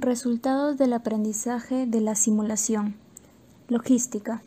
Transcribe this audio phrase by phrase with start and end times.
[0.00, 2.96] Resultados del aprendizaje de la simulación.
[3.68, 4.42] Logística.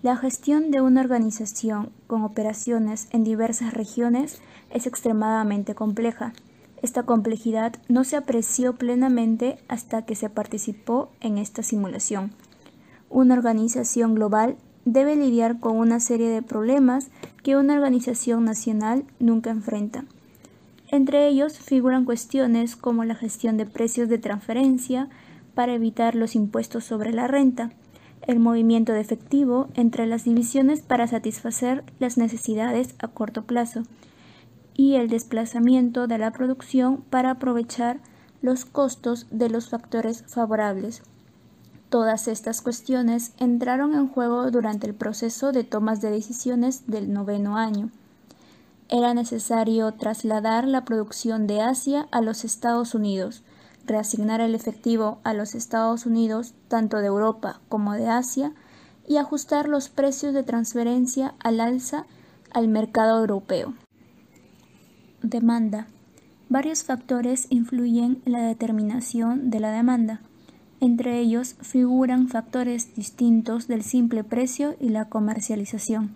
[0.00, 4.40] La gestión de una organización con operaciones en diversas regiones
[4.70, 6.32] es extremadamente compleja.
[6.80, 12.32] Esta complejidad no se apreció plenamente hasta que se participó en esta simulación.
[13.10, 17.08] Una organización global debe lidiar con una serie de problemas
[17.42, 20.06] que una organización nacional nunca enfrenta.
[20.96, 25.10] Entre ellos figuran cuestiones como la gestión de precios de transferencia
[25.54, 27.70] para evitar los impuestos sobre la renta,
[28.22, 33.82] el movimiento de efectivo entre las divisiones para satisfacer las necesidades a corto plazo
[34.74, 37.98] y el desplazamiento de la producción para aprovechar
[38.40, 41.02] los costos de los factores favorables.
[41.90, 47.58] Todas estas cuestiones entraron en juego durante el proceso de tomas de decisiones del noveno
[47.58, 47.90] año.
[48.88, 53.42] Era necesario trasladar la producción de Asia a los Estados Unidos,
[53.84, 58.52] reasignar el efectivo a los Estados Unidos, tanto de Europa como de Asia,
[59.08, 62.06] y ajustar los precios de transferencia al alza
[62.52, 63.74] al mercado europeo.
[65.22, 65.86] Demanda.
[66.48, 70.20] Varios factores influyen en la determinación de la demanda.
[70.80, 76.14] Entre ellos figuran factores distintos del simple precio y la comercialización.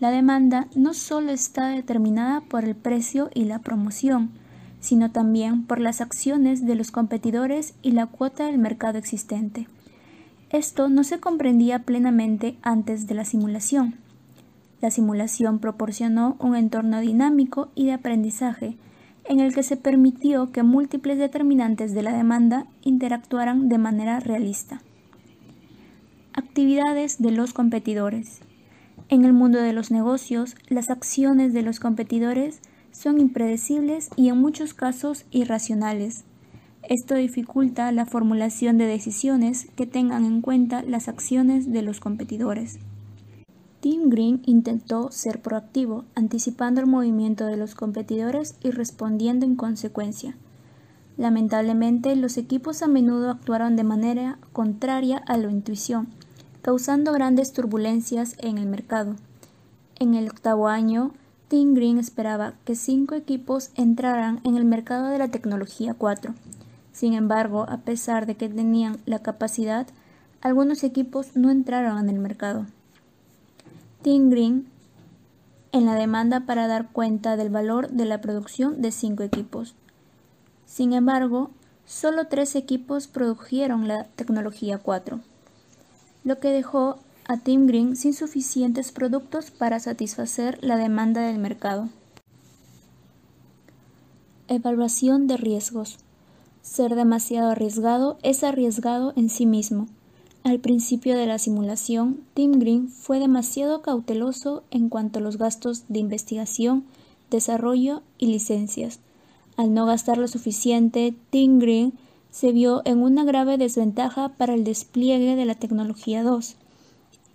[0.00, 4.30] La demanda no solo está determinada por el precio y la promoción,
[4.80, 9.66] sino también por las acciones de los competidores y la cuota del mercado existente.
[10.50, 13.96] Esto no se comprendía plenamente antes de la simulación.
[14.80, 18.76] La simulación proporcionó un entorno dinámico y de aprendizaje,
[19.24, 24.80] en el que se permitió que múltiples determinantes de la demanda interactuaran de manera realista.
[26.32, 28.40] Actividades de los competidores.
[29.10, 32.60] En el mundo de los negocios, las acciones de los competidores
[32.92, 36.24] son impredecibles y en muchos casos irracionales.
[36.82, 42.78] Esto dificulta la formulación de decisiones que tengan en cuenta las acciones de los competidores.
[43.80, 50.36] Tim Green intentó ser proactivo, anticipando el movimiento de los competidores y respondiendo en consecuencia.
[51.16, 56.08] Lamentablemente, los equipos a menudo actuaron de manera contraria a la intuición,
[56.62, 59.16] causando grandes turbulencias en el mercado.
[59.98, 61.12] En el octavo año,
[61.48, 66.34] Tim Green esperaba que cinco equipos entraran en el mercado de la tecnología 4.
[66.92, 69.86] Sin embargo, a pesar de que tenían la capacidad,
[70.40, 72.66] algunos equipos no entraron en el mercado.
[74.02, 74.66] Tim Green
[75.72, 79.74] en la demanda para dar cuenta del valor de la producción de cinco equipos.
[80.66, 81.50] Sin embargo,
[81.86, 85.20] solo tres equipos produjeron la tecnología 4
[86.28, 86.96] lo que dejó
[87.26, 91.88] a Tim Green sin suficientes productos para satisfacer la demanda del mercado.
[94.46, 95.96] Evaluación de riesgos.
[96.60, 99.88] Ser demasiado arriesgado es arriesgado en sí mismo.
[100.44, 105.84] Al principio de la simulación, Tim Green fue demasiado cauteloso en cuanto a los gastos
[105.88, 106.84] de investigación,
[107.30, 109.00] desarrollo y licencias.
[109.56, 111.94] Al no gastar lo suficiente, Tim Green
[112.38, 116.54] se vio en una grave desventaja para el despliegue de la tecnología 2.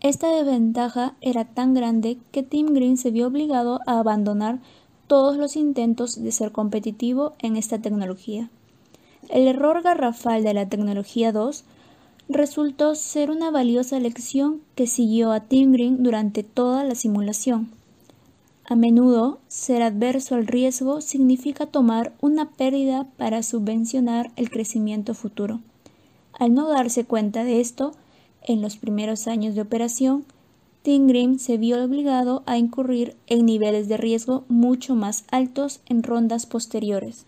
[0.00, 4.58] Esta desventaja era tan grande que Tim Green se vio obligado a abandonar
[5.06, 8.48] todos los intentos de ser competitivo en esta tecnología.
[9.28, 11.64] El error garrafal de la tecnología 2
[12.30, 17.68] resultó ser una valiosa lección que siguió a Tim Green durante toda la simulación.
[18.68, 25.60] A menudo, ser adverso al riesgo significa tomar una pérdida para subvencionar el crecimiento futuro.
[26.36, 27.92] Al no darse cuenta de esto,
[28.42, 30.24] en los primeros años de operación,
[30.82, 36.02] Tim Green se vio obligado a incurrir en niveles de riesgo mucho más altos en
[36.02, 37.24] rondas posteriores.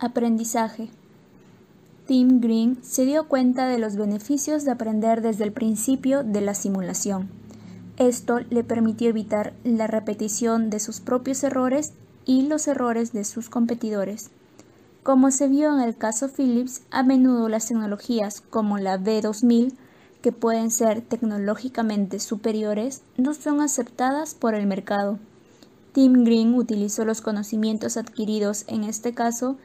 [0.00, 0.88] Aprendizaje.
[2.06, 6.54] Tim Green se dio cuenta de los beneficios de aprender desde el principio de la
[6.54, 7.43] simulación.
[7.96, 11.92] Esto le permitió evitar la repetición de sus propios errores
[12.26, 14.30] y los errores de sus competidores.
[15.04, 19.74] Como se vio en el caso Philips, a menudo las tecnologías como la B2000,
[20.22, 25.18] que pueden ser tecnológicamente superiores, no son aceptadas por el mercado.
[25.92, 29.56] Tim Green utilizó los conocimientos adquiridos en este caso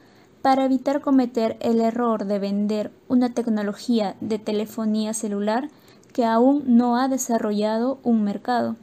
[0.42, 5.70] para evitar cometer el error de vender una tecnología de telefonía celular
[6.14, 8.76] que aún no ha desarrollado un mercado.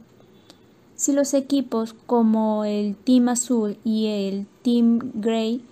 [0.95, 5.63] Si los equipos como el Team Azul y el Team Grey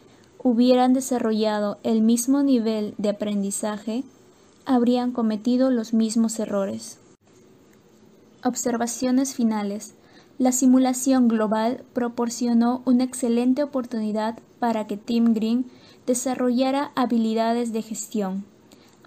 [0.43, 4.03] hubieran desarrollado el mismo nivel de aprendizaje,
[4.65, 6.99] habrían cometido los mismos errores.
[8.43, 9.95] Observaciones finales.
[10.37, 15.65] La simulación global proporcionó una excelente oportunidad para que Team Green
[16.05, 18.45] desarrollara habilidades de gestión.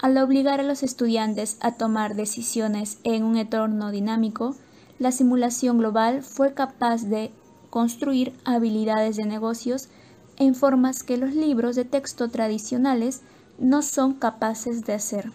[0.00, 4.54] Al obligar a los estudiantes a tomar decisiones en un entorno dinámico,
[5.00, 7.32] la simulación global fue capaz de
[7.70, 9.88] construir habilidades de negocios
[10.36, 13.22] en formas que los libros de texto tradicionales
[13.58, 15.32] no son capaces de hacer.